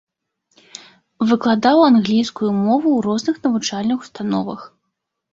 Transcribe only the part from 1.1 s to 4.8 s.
Выкладаў англійскую мову ў розных навучальных установах.